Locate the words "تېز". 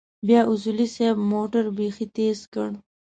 2.17-2.37